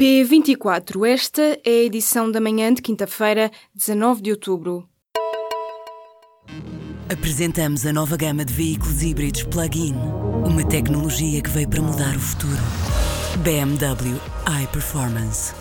P24, 0.00 1.08
esta 1.08 1.42
é 1.64 1.70
a 1.70 1.84
edição 1.84 2.30
da 2.30 2.40
manhã 2.40 2.72
de 2.72 2.80
quinta-feira, 2.80 3.50
19 3.74 4.22
de 4.22 4.30
outubro. 4.30 4.88
Apresentamos 7.12 7.84
a 7.84 7.92
nova 7.92 8.16
gama 8.16 8.44
de 8.44 8.52
veículos 8.52 9.02
híbridos 9.02 9.42
plug-in. 9.42 9.96
Uma 10.46 10.64
tecnologia 10.64 11.42
que 11.42 11.50
veio 11.50 11.68
para 11.68 11.82
mudar 11.82 12.14
o 12.14 12.20
futuro. 12.20 12.62
BMW 13.42 14.20
iPerformance. 14.62 15.52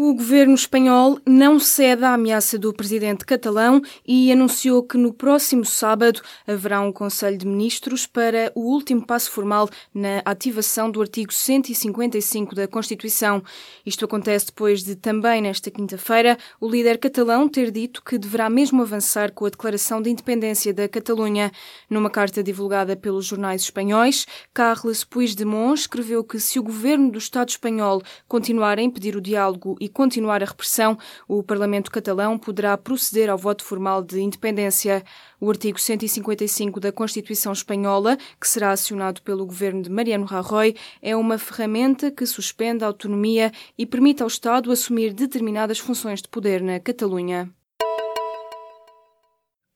O 0.00 0.14
governo 0.14 0.54
espanhol 0.54 1.18
não 1.26 1.58
cede 1.58 2.04
à 2.04 2.14
ameaça 2.14 2.56
do 2.56 2.72
presidente 2.72 3.26
catalão 3.26 3.82
e 4.06 4.30
anunciou 4.30 4.80
que 4.80 4.96
no 4.96 5.12
próximo 5.12 5.64
sábado 5.64 6.20
haverá 6.46 6.80
um 6.80 6.92
Conselho 6.92 7.36
de 7.36 7.44
Ministros 7.44 8.06
para 8.06 8.52
o 8.54 8.60
último 8.60 9.04
passo 9.04 9.28
formal 9.28 9.68
na 9.92 10.22
ativação 10.24 10.88
do 10.88 11.00
artigo 11.00 11.32
155 11.32 12.54
da 12.54 12.68
Constituição. 12.68 13.42
Isto 13.84 14.04
acontece 14.04 14.46
depois 14.46 14.84
de 14.84 14.94
também 14.94 15.42
nesta 15.42 15.68
quinta-feira 15.68 16.38
o 16.60 16.70
líder 16.70 16.98
catalão 16.98 17.48
ter 17.48 17.72
dito 17.72 18.00
que 18.04 18.18
deverá 18.18 18.48
mesmo 18.48 18.80
avançar 18.82 19.32
com 19.32 19.46
a 19.46 19.50
declaração 19.50 20.00
de 20.00 20.10
independência 20.10 20.72
da 20.72 20.88
Catalunha. 20.88 21.50
Numa 21.90 22.08
carta 22.08 22.40
divulgada 22.40 22.94
pelos 22.94 23.26
jornais 23.26 23.62
espanhóis, 23.62 24.28
Carles 24.54 25.02
Puigdemont 25.02 25.74
escreveu 25.74 26.22
que 26.22 26.38
se 26.38 26.56
o 26.60 26.62
governo 26.62 27.10
do 27.10 27.18
Estado 27.18 27.48
espanhol 27.48 28.00
continuar 28.28 28.78
a 28.78 28.82
impedir 28.82 29.16
o 29.16 29.20
diálogo 29.20 29.76
e 29.80 29.87
continuar 29.88 30.42
a 30.42 30.46
repressão, 30.46 30.98
o 31.26 31.42
Parlamento 31.42 31.90
catalão 31.90 32.38
poderá 32.38 32.76
proceder 32.76 33.30
ao 33.30 33.38
voto 33.38 33.64
formal 33.64 34.02
de 34.02 34.20
independência. 34.20 35.04
O 35.40 35.48
artigo 35.48 35.80
155 35.80 36.80
da 36.80 36.92
Constituição 36.92 37.52
Espanhola, 37.52 38.16
que 38.40 38.48
será 38.48 38.72
acionado 38.72 39.22
pelo 39.22 39.46
governo 39.46 39.82
de 39.82 39.90
Mariano 39.90 40.24
Rajoy, 40.24 40.74
é 41.00 41.16
uma 41.16 41.38
ferramenta 41.38 42.10
que 42.10 42.26
suspende 42.26 42.84
a 42.84 42.86
autonomia 42.86 43.52
e 43.76 43.86
permite 43.86 44.22
ao 44.22 44.28
Estado 44.28 44.70
assumir 44.70 45.12
determinadas 45.12 45.78
funções 45.78 46.22
de 46.22 46.28
poder 46.28 46.62
na 46.62 46.78
Catalunha. 46.80 47.52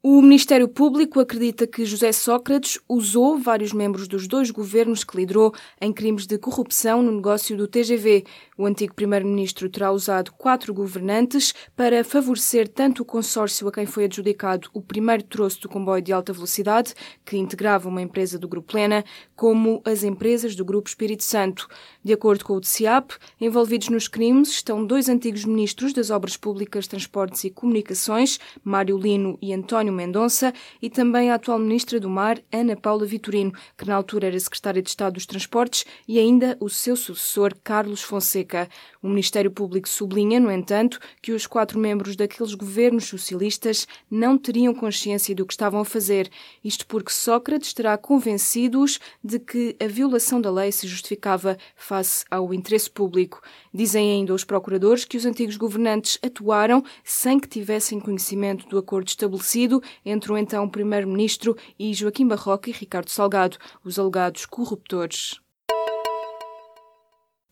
O 0.04 0.20
Ministério 0.20 0.66
Público 0.66 1.20
acredita 1.20 1.64
que 1.64 1.84
José 1.84 2.10
Sócrates 2.10 2.76
usou 2.88 3.38
vários 3.38 3.72
membros 3.72 4.08
dos 4.08 4.26
dois 4.26 4.50
governos 4.50 5.04
que 5.04 5.16
liderou 5.16 5.54
em 5.80 5.92
crimes 5.92 6.26
de 6.26 6.36
corrupção 6.38 7.04
no 7.04 7.12
negócio 7.12 7.56
do 7.56 7.68
TGV. 7.68 8.24
O 8.58 8.66
antigo 8.66 8.96
primeiro-ministro 8.96 9.70
terá 9.70 9.92
usado 9.92 10.32
quatro 10.32 10.74
governantes 10.74 11.54
para 11.76 12.02
favorecer 12.02 12.66
tanto 12.66 13.02
o 13.02 13.04
consórcio 13.04 13.68
a 13.68 13.72
quem 13.72 13.86
foi 13.86 14.06
adjudicado 14.06 14.68
o 14.74 14.82
primeiro 14.82 15.22
troço 15.22 15.60
do 15.60 15.68
comboio 15.68 16.02
de 16.02 16.12
alta 16.12 16.32
velocidade, 16.32 16.94
que 17.24 17.36
integrava 17.36 17.88
uma 17.88 18.02
empresa 18.02 18.36
do 18.40 18.48
Grupo 18.48 18.72
Plena, 18.72 19.04
como 19.36 19.80
as 19.84 20.02
empresas 20.02 20.56
do 20.56 20.64
Grupo 20.64 20.88
Espírito 20.88 21.22
Santo. 21.22 21.68
De 22.02 22.12
acordo 22.12 22.44
com 22.44 22.54
o 22.54 22.60
DCAP, 22.60 23.14
envolvidos 23.40 23.88
nos 23.88 24.08
crimes 24.08 24.48
estão 24.48 24.84
dois 24.84 25.08
antigos 25.08 25.44
ministros 25.44 25.92
das 25.92 26.10
Obras 26.10 26.36
Públicas, 26.36 26.88
Transportes 26.88 27.44
e 27.44 27.50
Comunicações, 27.50 28.40
Mário 28.64 28.98
Lino 28.98 29.38
e 29.40 29.52
António 29.52 29.91
Mendonça 29.92 30.52
e 30.80 30.90
também 30.90 31.30
a 31.30 31.34
atual 31.34 31.58
Ministra 31.58 32.00
do 32.00 32.08
Mar, 32.08 32.40
Ana 32.50 32.76
Paula 32.76 33.06
Vitorino, 33.06 33.52
que 33.76 33.86
na 33.86 33.94
altura 33.94 34.28
era 34.28 34.40
Secretária 34.40 34.82
de 34.82 34.88
Estado 34.88 35.14
dos 35.14 35.26
Transportes, 35.26 35.84
e 36.08 36.18
ainda 36.18 36.56
o 36.60 36.68
seu 36.68 36.96
sucessor, 36.96 37.54
Carlos 37.62 38.02
Fonseca. 38.02 38.68
O 39.02 39.08
Ministério 39.08 39.50
Público 39.50 39.88
sublinha, 39.88 40.40
no 40.40 40.50
entanto, 40.50 40.98
que 41.20 41.32
os 41.32 41.46
quatro 41.46 41.78
membros 41.78 42.16
daqueles 42.16 42.54
governos 42.54 43.04
socialistas 43.04 43.86
não 44.10 44.38
teriam 44.38 44.74
consciência 44.74 45.34
do 45.34 45.46
que 45.46 45.52
estavam 45.52 45.80
a 45.80 45.84
fazer, 45.84 46.30
isto 46.64 46.86
porque 46.86 47.12
Sócrates 47.12 47.72
terá 47.72 47.96
convencido-os 47.96 48.98
de 49.22 49.38
que 49.38 49.76
a 49.80 49.86
violação 49.86 50.40
da 50.40 50.50
lei 50.50 50.72
se 50.72 50.86
justificava 50.86 51.56
face 51.76 52.24
ao 52.30 52.52
interesse 52.54 52.90
público. 52.90 53.40
Dizem 53.72 54.12
ainda 54.12 54.34
os 54.34 54.44
procuradores 54.44 55.04
que 55.04 55.16
os 55.16 55.26
antigos 55.26 55.56
governantes 55.56 56.18
atuaram 56.22 56.84
sem 57.04 57.38
que 57.38 57.48
tivessem 57.48 58.00
conhecimento 58.00 58.68
do 58.68 58.78
acordo 58.78 59.08
estabelecido 59.08 59.81
entre 60.04 60.32
o 60.32 60.38
então 60.38 60.68
Primeiro-Ministro 60.68 61.56
e 61.78 61.92
Joaquim 61.94 62.26
Barroca 62.26 62.70
e 62.70 62.72
Ricardo 62.72 63.10
Salgado, 63.10 63.56
os 63.84 63.98
alegados 63.98 64.46
corruptores. 64.46 65.40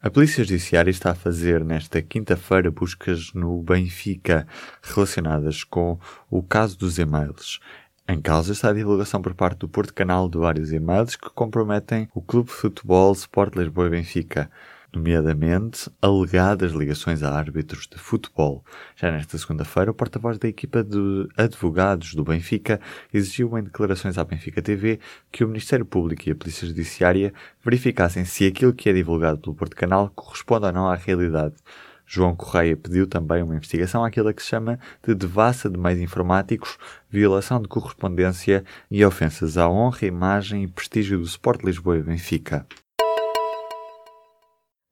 A 0.02 0.08
Polícia 0.08 0.42
Judiciária 0.42 0.90
está 0.90 1.10
a 1.10 1.14
fazer 1.14 1.62
nesta 1.62 2.00
quinta-feira 2.00 2.70
buscas 2.70 3.34
no 3.34 3.62
Benfica 3.62 4.46
relacionadas 4.82 5.62
com 5.62 5.98
o 6.30 6.42
caso 6.42 6.78
dos 6.78 6.98
e-mails. 6.98 7.60
Em 8.08 8.19
causa 8.19 8.52
está 8.52 8.70
a 8.70 8.72
divulgação 8.72 9.20
por 9.20 9.34
parte 9.34 9.58
do 9.58 9.69
Porto 9.69 9.92
Canal 9.92 10.28
de 10.28 10.38
vários 10.38 10.72
e-mails 10.72 11.16
que 11.16 11.28
comprometem 11.30 12.08
o 12.14 12.22
Clube 12.22 12.48
de 12.48 12.54
Futebol 12.54 13.12
Sport 13.12 13.54
Lisboa 13.56 13.88
e 13.88 13.90
Benfica 13.90 14.50
nomeadamente 14.92 15.90
alegadas 16.00 16.72
ligações 16.72 17.22
a 17.22 17.32
árbitros 17.34 17.86
de 17.86 17.98
futebol. 17.98 18.64
Já 18.96 19.10
nesta 19.10 19.38
segunda-feira, 19.38 19.90
o 19.90 19.94
porta-voz 19.94 20.38
da 20.38 20.48
equipa 20.48 20.82
de 20.82 21.28
advogados 21.36 22.14
do 22.14 22.24
Benfica 22.24 22.80
exigiu 23.12 23.56
em 23.58 23.64
declarações 23.64 24.18
à 24.18 24.24
Benfica 24.24 24.60
TV 24.60 25.00
que 25.30 25.44
o 25.44 25.48
Ministério 25.48 25.84
Público 25.84 26.28
e 26.28 26.32
a 26.32 26.36
Polícia 26.36 26.66
Judiciária 26.66 27.32
verificassem 27.64 28.24
se 28.24 28.46
aquilo 28.46 28.72
que 28.72 28.88
é 28.88 28.92
divulgado 28.92 29.38
pelo 29.38 29.54
Porto 29.54 29.76
Canal 29.76 30.10
corresponde 30.14 30.66
ou 30.66 30.72
não 30.72 30.88
à 30.88 30.94
realidade. 30.94 31.54
João 32.12 32.34
Correia 32.34 32.76
pediu 32.76 33.06
também 33.06 33.40
uma 33.40 33.54
investigação 33.54 34.04
àquilo 34.04 34.34
que 34.34 34.42
se 34.42 34.48
chama 34.48 34.80
de 35.06 35.14
devassa 35.14 35.70
de 35.70 35.78
meios 35.78 36.00
informáticos, 36.00 36.76
violação 37.08 37.62
de 37.62 37.68
correspondência 37.68 38.64
e 38.90 39.04
ofensas 39.04 39.56
à 39.56 39.68
honra, 39.68 40.06
imagem 40.06 40.64
e 40.64 40.66
prestígio 40.66 41.18
do 41.18 41.24
Sport 41.24 41.62
Lisboa 41.62 41.98
e 41.98 42.02
Benfica. 42.02 42.66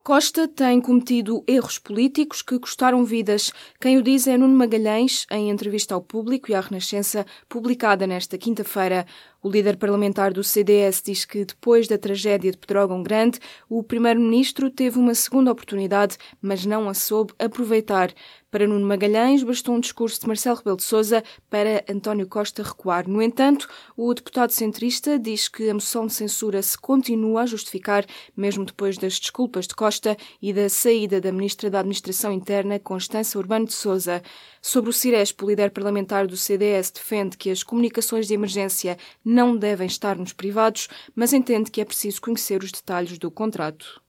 Costa 0.01 0.47
tem 0.47 0.79
cometido 0.79 1.43
erros 1.45 1.77
políticos 1.77 2.41
que 2.41 2.57
custaram 2.57 3.03
vidas. 3.03 3.51
Quem 3.81 3.97
o 3.97 4.01
diz 4.01 4.27
é 4.27 4.37
Nuno 4.37 4.55
Magalhães, 4.55 5.27
em 5.29 5.49
entrevista 5.49 5.93
ao 5.93 6.01
público 6.01 6.49
e 6.49 6.55
à 6.55 6.61
Renascença, 6.61 7.25
publicada 7.49 8.07
nesta 8.07 8.37
quinta-feira. 8.37 9.05
O 9.43 9.49
líder 9.49 9.77
parlamentar 9.77 10.33
do 10.33 10.43
CDS 10.43 11.01
diz 11.01 11.25
que, 11.25 11.45
depois 11.45 11.87
da 11.87 11.97
tragédia 11.97 12.49
de 12.49 12.57
Pedrógão 12.57 13.03
Grande, 13.03 13.39
o 13.69 13.83
primeiro-ministro 13.83 14.71
teve 14.71 14.97
uma 14.97 15.13
segunda 15.13 15.51
oportunidade, 15.51 16.17
mas 16.41 16.65
não 16.65 16.89
a 16.89 16.93
soube 16.93 17.33
aproveitar. 17.37 18.11
Para 18.51 18.65
Nuno 18.65 18.87
Magalhães, 18.87 19.43
bastou 19.43 19.75
um 19.75 19.79
discurso 19.79 20.19
de 20.19 20.27
Marcelo 20.27 20.57
Rebelo 20.57 20.77
de 20.77 20.83
Sousa 20.83 21.23
para 21.51 21.85
António 21.87 22.27
Costa 22.27 22.63
recuar. 22.63 23.07
No 23.07 23.21
entanto, 23.21 23.69
o 23.95 24.11
deputado 24.11 24.49
centrista 24.49 25.19
diz 25.19 25.47
que 25.47 25.69
a 25.69 25.73
moção 25.75 26.07
de 26.07 26.13
censura 26.13 26.59
se 26.63 26.75
continua 26.75 27.43
a 27.43 27.45
justificar, 27.45 28.07
mesmo 28.35 28.65
depois 28.65 28.97
das 28.97 29.19
desculpas 29.19 29.67
de 29.67 29.75
Costa 29.75 30.17
e 30.41 30.51
da 30.51 30.67
saída 30.67 31.21
da 31.21 31.31
ministra 31.31 31.69
da 31.69 31.81
Administração 31.81 32.31
Interna, 32.31 32.79
Constança 32.79 33.37
Urbano 33.37 33.67
de 33.67 33.73
Sousa. 33.73 34.23
Sobre 34.59 34.89
o 34.89 34.93
Ciresp, 34.93 35.43
o 35.43 35.47
líder 35.47 35.69
parlamentar 35.69 36.25
do 36.25 36.35
CDS 36.35 36.89
defende 36.89 37.37
que 37.37 37.51
as 37.51 37.61
comunicações 37.61 38.27
de 38.27 38.33
emergência 38.33 38.97
não 39.23 39.55
devem 39.55 39.85
estar 39.85 40.17
nos 40.17 40.33
privados, 40.33 40.87
mas 41.15 41.33
entende 41.33 41.69
que 41.69 41.81
é 41.81 41.85
preciso 41.85 42.19
conhecer 42.19 42.63
os 42.63 42.71
detalhes 42.71 43.19
do 43.19 43.29
contrato. 43.29 44.01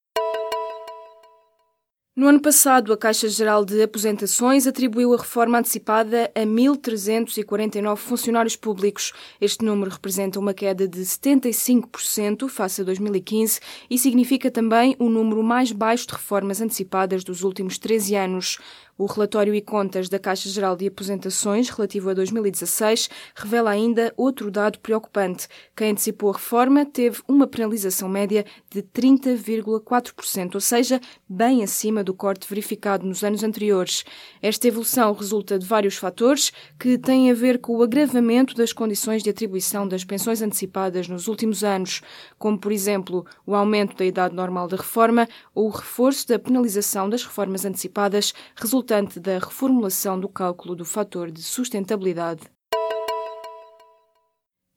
No 2.17 2.27
ano 2.27 2.41
passado, 2.41 2.93
a 2.93 2.97
Caixa 2.97 3.29
Geral 3.29 3.65
de 3.65 3.81
Aposentações 3.81 4.67
atribuiu 4.67 5.15
a 5.15 5.17
reforma 5.17 5.59
antecipada 5.59 6.29
a 6.35 6.41
1.349 6.41 7.97
funcionários 7.99 8.57
públicos. 8.57 9.13
Este 9.41 9.65
número 9.65 9.93
representa 9.93 10.41
uma 10.41 10.53
queda 10.53 10.89
de 10.89 10.99
75% 11.03 12.49
face 12.49 12.81
a 12.81 12.85
2015 12.85 13.61
e 13.89 13.97
significa 13.97 14.51
também 14.51 14.97
o 14.99 15.09
número 15.09 15.41
mais 15.41 15.71
baixo 15.71 16.09
de 16.09 16.15
reformas 16.15 16.61
antecipadas 16.61 17.23
dos 17.23 17.45
últimos 17.45 17.79
13 17.79 18.17
anos. 18.17 18.59
O 19.01 19.07
relatório 19.07 19.55
e 19.55 19.63
contas 19.63 20.11
da 20.11 20.19
Caixa 20.19 20.51
Geral 20.51 20.77
de 20.77 20.87
Aposentações, 20.87 21.71
relativo 21.71 22.11
a 22.11 22.13
2016, 22.13 23.09
revela 23.35 23.71
ainda 23.71 24.13
outro 24.15 24.51
dado 24.51 24.79
preocupante. 24.79 25.49
Quem 25.75 25.93
antecipou 25.93 26.29
a 26.29 26.35
reforma 26.35 26.85
teve 26.85 27.23
uma 27.27 27.47
penalização 27.47 28.11
média 28.11 28.45
de 28.71 28.83
30,4%, 28.83 30.55
ou 30.55 30.61
seja, 30.61 31.01
bem 31.27 31.63
acima 31.63 32.05
do 32.05 32.13
corte 32.13 32.47
verificado 32.47 33.07
nos 33.07 33.25
anos 33.25 33.43
anteriores. 33.43 34.05
Esta 34.43 34.69
evolução 34.69 35.15
resulta 35.15 35.59
de 35.59 35.65
vários 35.65 35.97
fatores 35.97 36.53
que 36.79 36.99
têm 36.99 37.31
a 37.31 37.35
ver 37.35 37.59
com 37.59 37.79
o 37.79 37.83
agravamento 37.83 38.55
das 38.55 38.71
condições 38.71 39.23
de 39.23 39.31
atribuição 39.31 39.89
das 39.89 40.05
pensões 40.05 40.43
antecipadas 40.43 41.09
nos 41.09 41.27
últimos 41.27 41.65
anos, 41.65 42.03
como, 42.39 42.59
por 42.59 42.71
exemplo, 42.71 43.25
o 43.47 43.55
aumento 43.55 43.97
da 43.97 44.05
idade 44.05 44.35
normal 44.35 44.69
da 44.69 44.77
reforma 44.77 45.27
ou 45.55 45.69
o 45.69 45.71
reforço 45.71 46.29
da 46.29 46.39
penalização 46.39 47.09
das 47.09 47.25
reformas 47.25 47.65
antecipadas, 47.65 48.35
resultando 48.55 48.90
da 49.21 49.39
reformulação 49.39 50.19
do 50.19 50.29
cálculo 50.29 50.75
do 50.75 50.85
fator 50.85 51.31
de 51.31 51.43
sustentabilidade. 51.43 52.43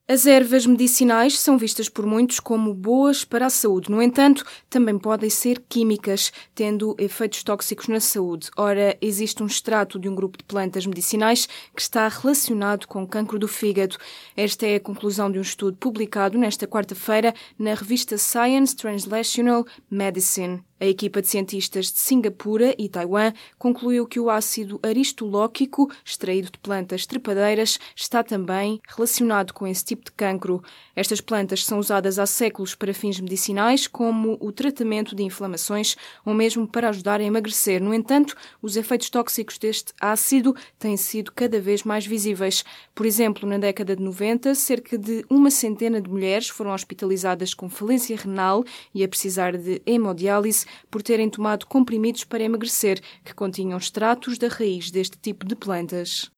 As 0.06 0.28
ervas 0.28 0.66
medicinais 0.66 1.40
são 1.40 1.58
vistas 1.58 1.88
por 1.88 2.06
muitos 2.06 2.40
como 2.40 2.74
boas 2.74 3.24
para 3.24 3.46
a 3.46 3.50
saúde. 3.50 3.90
No 3.90 4.02
entanto, 4.02 4.46
também 4.70 5.00
podem 5.00 5.30
ser 5.30 5.64
químicas, 5.68 6.32
tendo 6.54 6.94
efeitos 7.00 7.42
tóxicos 7.42 7.88
na 7.88 8.02
saúde. 8.02 8.52
Ora, 8.58 8.98
existe 9.02 9.42
um 9.42 9.48
extrato 9.48 9.98
de 9.98 10.08
um 10.08 10.14
grupo 10.14 10.38
de 10.38 10.44
plantas 10.44 10.86
medicinais 10.86 11.48
que 11.74 11.82
está 11.82 12.08
relacionado 12.10 12.86
com 12.86 13.08
cancro 13.08 13.40
do 13.40 13.48
fígado. 13.48 13.98
Esta 14.36 14.68
é 14.68 14.76
a 14.76 14.80
conclusão 14.80 15.32
de 15.32 15.40
um 15.40 15.42
estudo 15.42 15.78
publicado 15.78 16.38
nesta 16.38 16.68
quarta-feira 16.68 17.34
na 17.58 17.74
revista 17.74 18.18
Science 18.18 18.76
Translational 18.76 19.66
Medicine. 19.90 20.62
A 20.84 20.86
equipa 20.86 21.22
de 21.22 21.30
cientistas 21.30 21.86
de 21.94 21.98
Singapura 21.98 22.76
e 22.78 22.90
Taiwan 22.90 23.32
concluiu 23.58 24.06
que 24.06 24.20
o 24.20 24.30
ácido 24.30 24.82
aristolóquico, 24.84 25.90
extraído 26.04 26.52
de 26.52 26.58
plantas 26.58 27.06
trepadeiras, 27.06 27.80
está 27.96 28.22
também 28.22 28.82
relacionado 28.86 29.54
com 29.54 29.66
esse 29.66 29.86
tipo 29.86 30.04
de 30.04 30.12
cancro. 30.12 30.62
Estas 30.94 31.22
plantas 31.22 31.64
são 31.64 31.80
usadas 31.80 32.20
há 32.20 32.26
séculos 32.26 32.76
para 32.76 32.94
fins 32.94 33.18
medicinais, 33.18 33.88
como 33.88 34.38
o 34.42 34.52
tratamento 34.52 35.16
de 35.16 35.24
inflamações 35.24 35.96
ou 36.26 36.34
mesmo 36.34 36.68
para 36.68 36.90
ajudar 36.90 37.22
a 37.22 37.24
emagrecer. 37.24 37.82
No 37.82 37.94
entanto, 37.94 38.36
os 38.62 38.76
efeitos 38.76 39.10
tóxicos 39.10 39.58
deste 39.58 39.94
ácido 40.02 40.54
têm 40.78 40.98
sido 40.98 41.32
cada 41.32 41.62
vez 41.62 41.84
mais 41.84 42.06
visíveis. 42.06 42.66
Por 42.94 43.06
exemplo, 43.06 43.48
na 43.48 43.58
década 43.58 43.96
de 43.96 44.04
90, 44.04 44.54
cerca 44.54 44.98
de 44.98 45.26
uma 45.30 45.50
centena 45.50 46.02
de 46.02 46.10
mulheres 46.10 46.50
foram 46.50 46.74
hospitalizadas 46.74 47.54
com 47.54 47.70
falência 47.70 48.18
renal 48.18 48.66
e 48.94 49.02
a 49.02 49.08
precisar 49.08 49.56
de 49.58 49.82
hemodiálise 49.86 50.73
por 50.90 51.02
terem 51.02 51.30
tomado 51.30 51.66
comprimidos 51.66 52.24
para 52.24 52.44
emagrecer 52.44 53.02
que 53.24 53.34
continham 53.34 53.78
extratos 53.78 54.38
da 54.38 54.48
raiz 54.48 54.92
deste 54.92 55.18
tipo 55.18 55.46
de 55.46 55.56
plantas. 55.56 56.32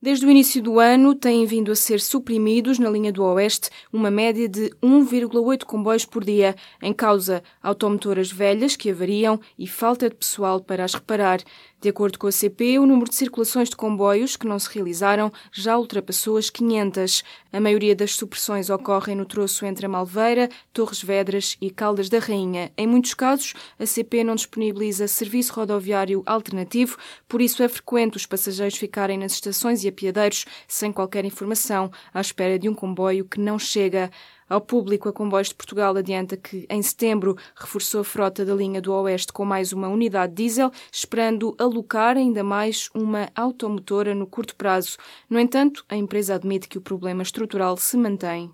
Desde 0.00 0.24
o 0.24 0.30
início 0.30 0.62
do 0.62 0.78
ano, 0.78 1.12
têm 1.12 1.44
vindo 1.44 1.72
a 1.72 1.74
ser 1.74 2.00
suprimidos 2.00 2.78
na 2.78 2.88
linha 2.88 3.12
do 3.12 3.24
Oeste 3.24 3.68
uma 3.92 4.12
média 4.12 4.48
de 4.48 4.70
1,8 4.80 5.64
comboios 5.64 6.04
por 6.04 6.24
dia, 6.24 6.54
em 6.80 6.92
causa 6.92 7.42
automotoras 7.60 8.30
velhas 8.30 8.76
que 8.76 8.92
avariam 8.92 9.40
e 9.58 9.66
falta 9.66 10.08
de 10.08 10.14
pessoal 10.14 10.60
para 10.60 10.84
as 10.84 10.94
reparar. 10.94 11.40
De 11.80 11.88
acordo 11.88 12.18
com 12.18 12.26
a 12.26 12.32
CP, 12.32 12.76
o 12.80 12.86
número 12.86 13.08
de 13.08 13.14
circulações 13.14 13.70
de 13.70 13.76
comboios 13.76 14.36
que 14.36 14.48
não 14.48 14.58
se 14.58 14.68
realizaram 14.74 15.32
já 15.52 15.78
ultrapassou 15.78 16.36
as 16.36 16.50
500. 16.50 17.22
A 17.52 17.60
maioria 17.60 17.94
das 17.94 18.16
supressões 18.16 18.68
ocorrem 18.68 19.14
no 19.14 19.24
troço 19.24 19.64
entre 19.64 19.86
a 19.86 19.88
Malveira, 19.88 20.48
Torres 20.72 21.00
Vedras 21.00 21.56
e 21.60 21.70
Caldas 21.70 22.08
da 22.08 22.18
Rainha. 22.18 22.72
Em 22.76 22.84
muitos 22.84 23.14
casos, 23.14 23.54
a 23.78 23.86
CP 23.86 24.24
não 24.24 24.34
disponibiliza 24.34 25.06
serviço 25.06 25.52
rodoviário 25.52 26.24
alternativo, 26.26 26.98
por 27.28 27.40
isso 27.40 27.62
é 27.62 27.68
frequente 27.68 28.16
os 28.16 28.26
passageiros 28.26 28.76
ficarem 28.76 29.16
nas 29.16 29.34
estações 29.34 29.84
e 29.84 29.88
apiadeiros 29.88 30.46
sem 30.66 30.92
qualquer 30.92 31.24
informação, 31.24 31.92
à 32.12 32.20
espera 32.20 32.58
de 32.58 32.68
um 32.68 32.74
comboio 32.74 33.24
que 33.24 33.38
não 33.38 33.56
chega. 33.56 34.10
Ao 34.48 34.62
público, 34.62 35.08
a 35.08 35.12
Comboios 35.12 35.48
de 35.48 35.54
Portugal 35.54 35.94
adianta 35.94 36.34
que, 36.34 36.66
em 36.70 36.80
setembro, 36.80 37.36
reforçou 37.54 38.00
a 38.00 38.04
frota 38.04 38.46
da 38.46 38.54
linha 38.54 38.80
do 38.80 38.92
Oeste 38.92 39.30
com 39.30 39.44
mais 39.44 39.74
uma 39.74 39.88
unidade 39.88 40.32
diesel, 40.34 40.72
esperando 40.90 41.54
alocar 41.58 42.16
ainda 42.16 42.42
mais 42.42 42.88
uma 42.94 43.28
automotora 43.34 44.14
no 44.14 44.26
curto 44.26 44.56
prazo. 44.56 44.96
No 45.28 45.38
entanto, 45.38 45.84
a 45.86 45.96
empresa 45.96 46.34
admite 46.34 46.66
que 46.66 46.78
o 46.78 46.80
problema 46.80 47.22
estrutural 47.22 47.76
se 47.76 47.96
mantém. 47.98 48.50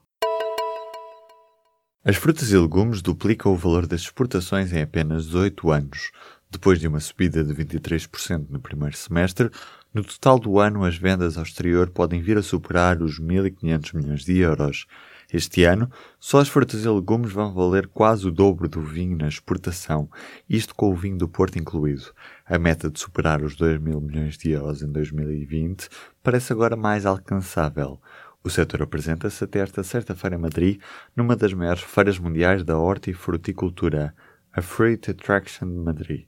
As 2.05 2.17
frutas 2.17 2.51
e 2.51 2.59
legumes 2.59 3.01
duplicam 3.01 3.53
o 3.53 3.57
valor 3.57 3.87
das 3.87 4.03
exportações 4.03 4.73
em 4.73 4.83
apenas 4.83 5.27
18 5.27 5.71
anos. 5.71 6.11
Depois 6.51 6.79
de 6.79 6.87
uma 6.87 7.01
subida 7.01 7.43
de 7.43 7.55
23% 7.55 8.47
no 8.51 8.61
primeiro 8.61 8.97
semestre, 8.97 9.49
no 9.93 10.05
total 10.05 10.39
do 10.39 10.59
ano 10.59 10.85
as 10.85 10.97
vendas 10.97 11.39
ao 11.39 11.45
exterior 11.45 11.89
podem 11.89 12.21
vir 12.21 12.37
a 12.37 12.43
superar 12.43 13.01
os 13.01 13.21
1.500 13.21 13.95
milhões 13.95 14.25
de 14.25 14.39
euros. 14.39 14.87
Este 15.35 15.65
ano, 15.65 15.91
só 16.21 16.39
as 16.39 16.49
frutas 16.49 16.85
e 16.85 16.89
legumes 16.89 17.33
vão 17.33 17.53
valer 17.53 17.89
quase 17.89 18.25
o 18.25 18.31
dobro 18.31 18.69
do 18.69 18.81
vinho 18.81 19.19
na 19.19 19.27
exportação, 19.27 20.09
isto 20.49 20.73
com 20.77 20.93
o 20.93 20.95
vinho 20.95 21.19
do 21.19 21.29
Porto 21.29 21.59
incluído. 21.59 22.15
A 22.47 22.57
meta 22.57 22.89
de 22.89 23.01
superar 23.01 23.43
os 23.43 23.57
2 23.57 23.81
mil 23.81 24.01
milhões 24.01 24.39
de 24.39 24.53
euros 24.53 24.81
em 24.81 24.93
2020 24.93 25.89
parece 26.23 26.53
agora 26.53 26.77
mais 26.77 27.05
alcançável. 27.05 28.01
O 28.45 28.49
setor 28.49 28.83
apresenta-se 28.83 29.43
até 29.43 29.59
esta 29.59 29.83
sexta-feira 29.83 30.37
em 30.37 30.39
Madrid, 30.39 30.81
numa 31.17 31.35
das 31.35 31.53
maiores 31.53 31.83
feiras 31.83 32.17
mundiais 32.17 32.63
da 32.63 32.79
horta 32.79 33.11
e 33.11 33.13
fruticultura, 33.13 34.15
a 34.53 34.63
Fruit 34.63 35.11
Attraction 35.11 35.67
de 35.67 35.81
Madrid. 35.81 36.27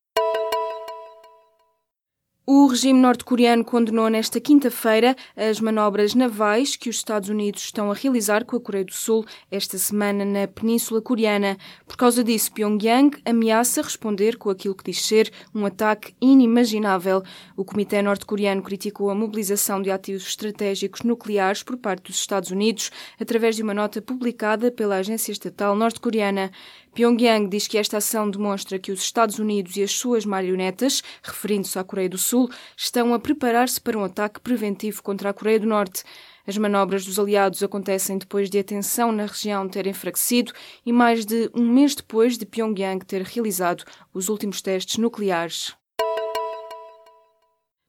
O 2.48 2.69
regime 2.69 3.00
norte-coreano 3.00 3.64
condenou 3.64 4.08
nesta 4.08 4.40
quinta-feira 4.40 5.16
as 5.37 5.58
manobras 5.58 6.14
navais 6.14 6.76
que 6.76 6.88
os 6.88 6.94
Estados 6.94 7.28
Unidos 7.28 7.64
estão 7.64 7.90
a 7.90 7.94
realizar 7.94 8.44
com 8.44 8.54
a 8.54 8.60
Coreia 8.60 8.84
do 8.84 8.94
Sul 8.94 9.26
esta 9.50 9.76
semana 9.76 10.25
na 10.25 10.46
Península 10.46 11.02
Coreana. 11.02 11.58
Por 11.88 11.96
causa 11.96 12.22
disso, 12.22 12.52
Pyongyang 12.52 13.20
ameaça 13.25 13.82
responder 13.82 14.37
com 14.37 14.48
aquilo 14.48 14.76
que 14.76 14.84
diz 14.84 15.04
ser 15.04 15.32
um 15.52 15.66
ataque 15.66 16.14
inimaginável. 16.20 17.20
O 17.56 17.64
Comitê 17.64 18.00
norte-coreano 18.00 18.62
criticou 18.62 19.10
a 19.10 19.14
mobilização 19.16 19.82
de 19.82 19.90
ativos 19.90 20.28
estratégicos 20.28 21.02
nucleares 21.02 21.64
por 21.64 21.76
parte 21.76 22.12
dos 22.12 22.20
Estados 22.20 22.52
Unidos 22.52 22.92
através 23.20 23.56
de 23.56 23.64
uma 23.64 23.75
nota 23.75 24.00
publicada 24.00 24.70
pela 24.70 24.99
agência 24.99 25.32
estatal 25.32 25.75
norte-coreana. 25.75 26.52
Pyongyang 26.96 27.46
diz 27.50 27.69
que 27.69 27.76
esta 27.76 27.98
ação 27.98 28.31
demonstra 28.31 28.78
que 28.78 28.90
os 28.90 29.02
Estados 29.02 29.38
Unidos 29.38 29.76
e 29.76 29.82
as 29.82 29.93
suas 29.93 30.25
marionetas, 30.25 31.02
referindo-se 31.22 31.78
à 31.78 31.84
Coreia 31.84 32.08
do 32.08 32.16
Sul, 32.16 32.48
estão 32.75 33.12
a 33.12 33.19
preparar-se 33.19 33.78
para 33.78 33.98
um 33.98 34.04
ataque 34.04 34.40
preventivo 34.40 35.02
contra 35.02 35.28
a 35.28 35.34
Coreia 35.34 35.60
do 35.60 35.66
Norte. 35.66 36.02
As 36.46 36.56
manobras 36.56 37.04
dos 37.04 37.19
aliados 37.19 37.62
acontecem 37.62 38.16
depois 38.16 38.48
de 38.48 38.58
a 38.58 38.64
tensão 38.64 39.12
na 39.12 39.26
região 39.26 39.69
ter 39.69 39.87
enfraquecido 39.87 40.54
e 40.87 40.90
mais 40.90 41.26
de 41.26 41.50
um 41.54 41.70
mês 41.70 41.94
depois 41.94 42.38
de 42.38 42.46
Pyongyang 42.46 43.04
ter 43.04 43.20
realizado 43.20 43.84
os 44.14 44.31
últimos 44.31 44.62
testes 44.62 44.96
nucleares. 44.96 45.76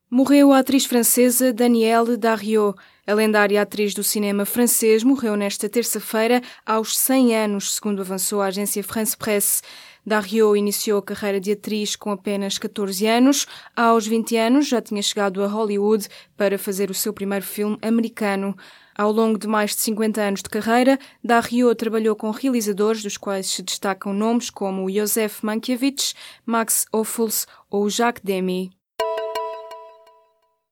Morreu 0.09 0.53
a 0.53 0.59
atriz 0.59 0.85
francesa 0.85 1.51
Danielle 1.51 2.15
Darriot. 2.15 2.79
A 3.05 3.13
lendária 3.13 3.61
atriz 3.61 3.93
do 3.93 4.01
cinema 4.01 4.45
francês 4.45 5.03
morreu 5.03 5.35
nesta 5.35 5.67
terça-feira 5.67 6.41
aos 6.65 6.97
100 6.97 7.35
anos, 7.35 7.75
segundo 7.75 8.01
avançou 8.01 8.41
a 8.41 8.45
agência 8.45 8.81
France 8.81 9.17
Presse. 9.17 9.61
Darriot 10.05 10.57
iniciou 10.57 10.99
a 10.99 11.03
carreira 11.03 11.41
de 11.41 11.51
atriz 11.51 11.97
com 11.97 12.09
apenas 12.09 12.57
14 12.57 13.05
anos. 13.05 13.45
Aos 13.75 14.07
20 14.07 14.37
anos 14.37 14.67
já 14.69 14.81
tinha 14.81 15.01
chegado 15.01 15.43
a 15.43 15.47
Hollywood 15.47 16.07
para 16.37 16.57
fazer 16.57 16.89
o 16.89 16.93
seu 16.93 17.11
primeiro 17.11 17.43
filme 17.43 17.77
americano. 17.81 18.55
Ao 18.97 19.11
longo 19.11 19.37
de 19.37 19.45
mais 19.45 19.75
de 19.75 19.81
50 19.81 20.21
anos 20.21 20.41
de 20.41 20.49
carreira, 20.49 20.97
Darriot 21.21 21.75
trabalhou 21.75 22.15
com 22.15 22.31
realizadores 22.31 23.03
dos 23.03 23.17
quais 23.17 23.47
se 23.47 23.61
destacam 23.61 24.13
nomes 24.13 24.49
como 24.49 24.89
Joseph 24.89 25.43
Mankiewicz, 25.43 26.15
Max 26.45 26.85
Ophuls 26.93 27.45
ou 27.69 27.89
Jacques 27.89 28.23
Demy. 28.23 28.76